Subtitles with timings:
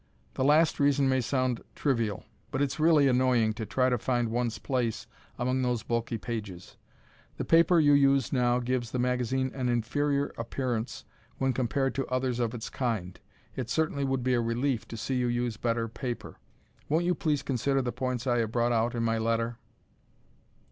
[0.33, 4.57] The last reason may sound trivial, but it's really annoying to try to find one's
[4.57, 5.05] place
[5.37, 6.75] among those bulky pages.
[7.37, 11.05] The paper you use now gives the magazine an inferior appearance
[11.37, 13.19] when compared to others of its kind.
[13.55, 16.39] It certainly would be a relief to see you use better paper.
[16.89, 19.59] Won't you please consider the points I have brought out in my letter?